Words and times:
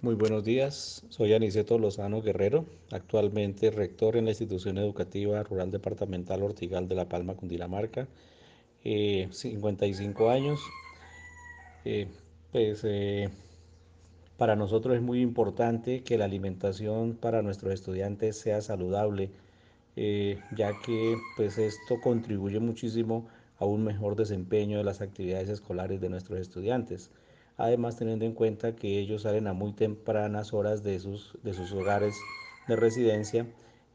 Muy 0.00 0.14
buenos 0.14 0.44
días, 0.44 1.04
soy 1.08 1.32
Aniceto 1.34 1.76
Lozano 1.76 2.22
Guerrero, 2.22 2.66
actualmente 2.92 3.72
rector 3.72 4.14
en 4.16 4.26
la 4.26 4.30
institución 4.30 4.78
educativa 4.78 5.42
rural 5.42 5.72
departamental 5.72 6.44
Ortigal 6.44 6.86
de 6.86 6.94
La 6.94 7.08
Palma, 7.08 7.34
Cundinamarca, 7.34 8.06
eh, 8.84 9.26
55 9.32 10.30
años. 10.30 10.60
Eh, 11.84 12.06
pues 12.52 12.82
eh, 12.84 13.28
para 14.36 14.54
nosotros 14.54 14.94
es 14.94 15.02
muy 15.02 15.20
importante 15.20 16.04
que 16.04 16.16
la 16.16 16.26
alimentación 16.26 17.14
para 17.16 17.42
nuestros 17.42 17.72
estudiantes 17.72 18.38
sea 18.38 18.62
saludable, 18.62 19.32
eh, 19.96 20.38
ya 20.56 20.78
que 20.78 21.16
pues 21.36 21.58
esto 21.58 22.00
contribuye 22.00 22.60
muchísimo 22.60 23.26
a 23.58 23.64
un 23.64 23.82
mejor 23.82 24.14
desempeño 24.14 24.78
de 24.78 24.84
las 24.84 25.00
actividades 25.00 25.48
escolares 25.48 26.00
de 26.00 26.08
nuestros 26.08 26.38
estudiantes. 26.38 27.10
Además, 27.58 27.96
teniendo 27.96 28.24
en 28.24 28.32
cuenta 28.32 28.76
que 28.76 29.00
ellos 29.00 29.22
salen 29.22 29.48
a 29.48 29.52
muy 29.52 29.72
tempranas 29.72 30.54
horas 30.54 30.84
de 30.84 30.98
sus, 31.00 31.36
de 31.42 31.52
sus 31.52 31.72
hogares 31.72 32.16
de 32.68 32.76
residencia 32.76 33.46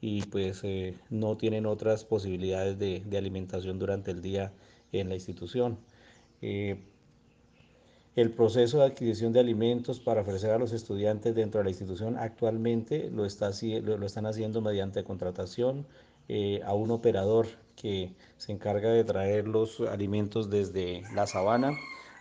y 0.02 0.24
pues 0.24 0.60
eh, 0.64 1.00
no 1.10 1.38
tienen 1.38 1.66
otras 1.66 2.04
posibilidades 2.04 2.78
de, 2.78 3.02
de, 3.06 3.18
alimentación 3.18 3.80
durante 3.80 4.12
el 4.12 4.22
día 4.22 4.52
en 4.92 5.08
la 5.08 5.16
institución. 5.16 5.78
Eh, 6.42 6.78
el 8.18 8.32
proceso 8.32 8.80
de 8.80 8.86
adquisición 8.86 9.32
de 9.32 9.40
alimentos 9.40 10.02
para 10.02 10.22
ofrecer 10.22 10.52
a 10.52 10.60
los 10.60 10.74
estudiantes 10.74 11.34
dentro 11.34 11.60
de 11.60 11.64
la 11.64 11.70
institución 11.70 12.18
actualmente 12.18 13.10
lo, 13.12 13.26
está, 13.26 13.52
lo 13.82 14.06
están 14.06 14.26
haciendo 14.26 14.60
mediante 14.62 15.06
contratación 15.06 15.88
eh, 16.28 16.62
a 16.66 16.74
un 16.74 16.92
operador 16.92 17.48
que 17.78 18.12
se 18.38 18.52
encarga 18.52 18.90
de 18.90 19.06
traer 19.06 19.48
los 19.48 19.80
alimentos 19.80 20.50
desde 20.50 21.04
la 21.16 21.28
sabana 21.28 21.72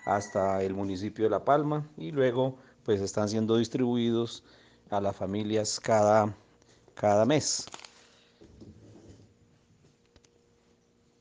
hasta 0.04 0.62
el 0.62 0.74
municipio 0.74 1.24
de 1.24 1.30
La 1.30 1.44
Palma 1.44 1.88
y 1.96 2.10
luego 2.10 2.56
pues 2.84 3.00
están 3.00 3.28
siendo 3.28 3.56
distribuidos 3.56 4.42
a 4.90 5.00
las 5.00 5.16
familias 5.16 5.80
cada, 5.80 6.34
cada 6.94 7.24
mes. 7.24 7.68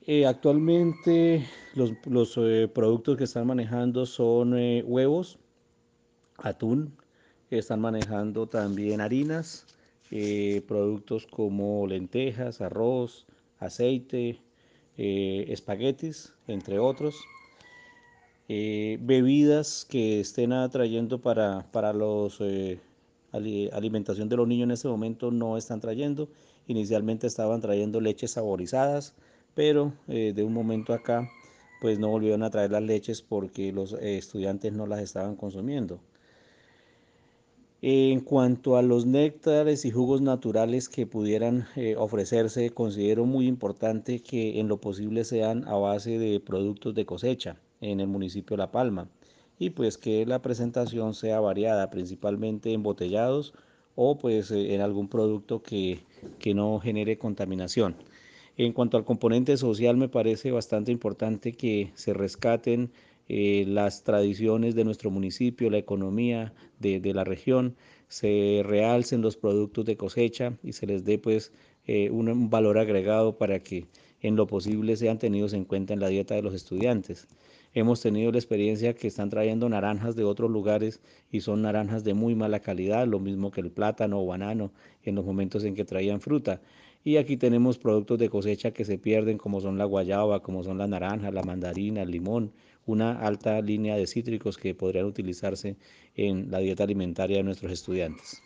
Eh, 0.07 0.25
actualmente 0.25 1.47
los, 1.75 1.93
los 2.05 2.35
eh, 2.37 2.67
productos 2.73 3.17
que 3.17 3.25
están 3.25 3.45
manejando 3.45 4.05
son 4.05 4.57
eh, 4.57 4.83
huevos, 4.85 5.37
atún, 6.37 6.97
están 7.51 7.81
manejando 7.81 8.47
también 8.47 9.01
harinas, 9.01 9.65
productos 10.67 11.27
como 11.27 11.85
lentejas, 11.87 12.59
arroz, 12.61 13.25
aceite, 13.59 14.41
espaguetis, 14.97 16.33
entre 16.47 16.79
otros. 16.79 17.15
Bebidas 19.01 19.85
que 19.89 20.19
estén 20.19 20.53
atrayendo 20.53 21.21
para, 21.21 21.65
para 21.71 21.93
los 21.93 22.41
alimentación 23.31 24.29
de 24.29 24.37
los 24.37 24.47
niños 24.47 24.65
en 24.65 24.71
este 24.71 24.87
momento 24.87 25.31
no 25.31 25.57
están 25.57 25.79
trayendo. 25.79 26.29
Inicialmente 26.67 27.27
estaban 27.27 27.61
trayendo 27.61 28.01
leches 28.01 28.31
saborizadas, 28.31 29.13
pero 29.55 29.93
eh, 30.07 30.33
de 30.35 30.43
un 30.43 30.53
momento 30.53 30.93
acá 30.93 31.29
pues 31.81 31.97
no 31.97 32.09
volvieron 32.09 32.43
a 32.43 32.51
traer 32.51 32.71
las 32.71 32.83
leches 32.83 33.21
porque 33.21 33.71
los 33.71 33.93
eh, 33.93 34.17
estudiantes 34.17 34.73
no 34.73 34.85
las 34.85 34.99
estaban 34.99 35.35
consumiendo. 35.35 35.99
En 37.83 38.19
cuanto 38.19 38.77
a 38.77 38.83
los 38.83 39.07
néctares 39.07 39.85
y 39.85 39.91
jugos 39.91 40.21
naturales 40.21 40.87
que 40.87 41.07
pudieran 41.07 41.65
eh, 41.75 41.95
ofrecerse, 41.97 42.69
considero 42.69 43.25
muy 43.25 43.47
importante 43.47 44.19
que 44.19 44.59
en 44.59 44.67
lo 44.67 44.77
posible 44.77 45.23
sean 45.23 45.67
a 45.67 45.73
base 45.77 46.19
de 46.19 46.39
productos 46.39 46.93
de 46.93 47.07
cosecha 47.07 47.57
en 47.81 47.99
el 47.99 48.07
municipio 48.07 48.55
de 48.55 48.61
La 48.61 48.71
Palma 48.71 49.09
y 49.57 49.71
pues 49.71 49.97
que 49.97 50.27
la 50.27 50.43
presentación 50.43 51.15
sea 51.15 51.39
variada, 51.39 51.89
principalmente 51.89 52.71
embotellados 52.71 53.55
o 53.95 54.15
pues 54.19 54.51
en 54.51 54.81
algún 54.81 55.07
producto 55.07 55.63
que, 55.63 56.01
que 56.37 56.53
no 56.53 56.79
genere 56.79 57.17
contaminación. 57.17 57.95
En 58.57 58.73
cuanto 58.73 58.97
al 58.97 59.05
componente 59.05 59.57
social, 59.57 59.97
me 59.97 60.07
parece 60.07 60.51
bastante 60.51 60.91
importante 60.91 61.53
que 61.53 61.91
se 61.95 62.13
rescaten 62.13 62.91
eh, 63.33 63.63
las 63.65 64.03
tradiciones 64.03 64.75
de 64.75 64.83
nuestro 64.83 65.09
municipio, 65.09 65.69
la 65.69 65.77
economía 65.77 66.53
de, 66.79 66.99
de, 66.99 67.13
la 67.13 67.23
región, 67.23 67.77
se 68.09 68.61
realcen 68.65 69.21
los 69.21 69.37
productos 69.37 69.85
de 69.85 69.95
cosecha 69.95 70.57
y 70.61 70.73
se 70.73 70.85
les 70.85 71.05
dé 71.05 71.17
pues 71.17 71.53
eh, 71.85 72.09
un, 72.09 72.27
un 72.27 72.49
valor 72.49 72.77
agregado 72.77 73.37
para 73.37 73.59
que 73.59 73.85
en 74.19 74.35
lo 74.35 74.47
posible 74.47 74.97
sean 74.97 75.17
tenidos 75.17 75.53
en 75.53 75.63
cuenta 75.63 75.93
en 75.93 76.01
la 76.01 76.09
dieta 76.09 76.35
de 76.35 76.41
los 76.41 76.53
estudiantes. 76.53 77.29
Hemos 77.73 78.01
tenido 78.01 78.33
la 78.33 78.37
experiencia 78.37 78.93
que 78.93 79.07
están 79.07 79.29
trayendo 79.29 79.69
naranjas 79.69 80.17
de 80.17 80.25
otros 80.25 80.51
lugares 80.51 80.99
y 81.31 81.39
son 81.39 81.61
naranjas 81.61 82.03
de 82.03 82.13
muy 82.13 82.35
mala 82.35 82.59
calidad, 82.59 83.07
lo 83.07 83.19
mismo 83.19 83.49
que 83.49 83.61
el 83.61 83.71
plátano 83.71 84.21
o 84.21 84.25
banano 84.25 84.73
en 85.03 85.15
los 85.15 85.23
momentos 85.23 85.63
en 85.63 85.73
que 85.73 85.85
traían 85.85 86.19
fruta. 86.19 86.59
Y 87.05 87.15
aquí 87.15 87.37
tenemos 87.37 87.77
productos 87.77 88.19
de 88.19 88.29
cosecha 88.29 88.71
que 88.71 88.83
se 88.83 88.97
pierden 88.97 89.37
como 89.37 89.61
son 89.61 89.77
la 89.77 89.85
guayaba, 89.85 90.43
como 90.43 90.63
son 90.63 90.77
la 90.77 90.87
naranja, 90.87 91.31
la 91.31 91.43
mandarina, 91.43 92.01
el 92.01 92.11
limón, 92.11 92.51
una 92.85 93.19
alta 93.19 93.61
línea 93.61 93.95
de 93.95 94.07
cítricos 94.07 94.57
que 94.57 94.75
podrían 94.75 95.05
utilizarse 95.05 95.75
en 96.15 96.51
la 96.51 96.59
dieta 96.59 96.83
alimentaria 96.83 97.37
de 97.37 97.43
nuestros 97.43 97.71
estudiantes. 97.71 98.41